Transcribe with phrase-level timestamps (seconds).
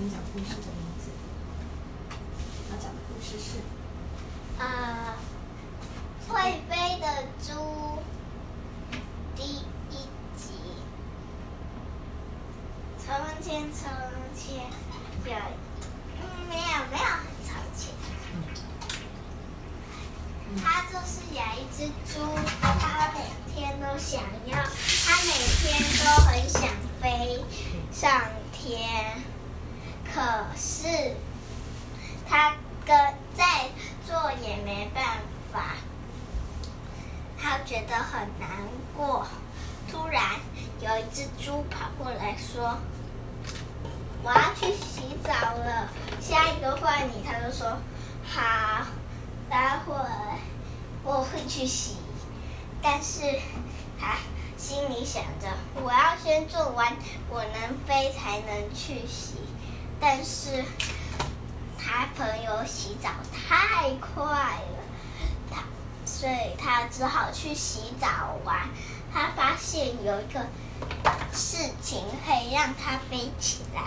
[0.00, 1.10] 你讲故事的名字。
[2.70, 3.58] 他讲的故事是
[4.62, 5.16] 啊
[6.28, 6.38] 会
[6.70, 7.98] 飞的猪
[9.34, 10.06] 第一
[10.36, 10.54] 集。
[13.04, 13.90] 从前从
[14.36, 14.66] 前
[15.24, 15.34] 有
[16.48, 17.04] 没有没有
[20.62, 22.24] 他就是养一只猪
[22.62, 23.20] 他每
[23.52, 26.62] 天都想要他每天都很想
[27.02, 27.42] 飞
[27.90, 29.37] 上天。
[30.18, 30.24] 可
[30.56, 31.14] 是
[32.28, 32.96] 他跟
[33.36, 33.68] 再
[34.04, 35.18] 做也没办
[35.52, 35.76] 法，
[37.40, 38.50] 他觉得很难
[38.96, 39.24] 过。
[39.88, 40.20] 突然
[40.80, 42.78] 有一只猪跑过来说
[44.24, 45.88] ：“我要去洗澡了。”
[46.20, 47.78] 下一个换你，他就说
[48.26, 48.88] ：“好，
[49.48, 50.36] 待会儿
[51.04, 51.94] 我会去洗。”
[52.82, 53.22] 但是
[54.00, 54.16] 他
[54.56, 55.46] 心里想着
[55.80, 56.96] ：“我要先做完，
[57.30, 59.36] 我能飞才能去洗。”
[60.00, 60.64] 但是
[61.78, 64.84] 他朋友洗澡太快了，
[65.50, 65.62] 他
[66.04, 68.68] 所以他只好去洗澡玩。
[69.12, 70.40] 他发现有一个
[71.32, 73.82] 事情可以让他飞起来，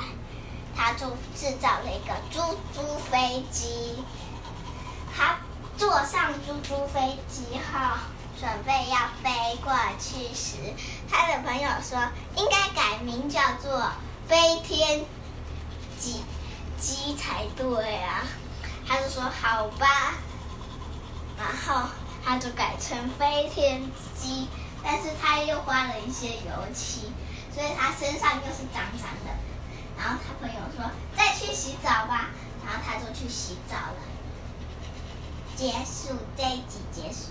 [0.76, 4.04] 他就制造了一个猪猪飞机。
[5.16, 5.38] 他
[5.78, 7.98] 坐上猪猪飞机后，
[8.40, 10.58] 准备要飞过去时，
[11.10, 12.00] 他的朋友说
[12.36, 13.92] 应该改名叫做
[14.28, 15.06] 飞天
[16.82, 18.26] 机才对啊。
[18.86, 20.16] 他就说好吧，
[21.38, 21.88] 然后
[22.26, 23.82] 他就改成飞天
[24.20, 24.50] 机。
[24.84, 27.14] 但是他又花了一些油漆，
[27.54, 29.32] 所以他身上又是脏脏的。
[29.96, 32.32] 然后他朋友说：“再去洗澡吧。”
[32.66, 33.96] 然后他就去洗澡了。
[35.56, 37.30] 结束这一集，结束。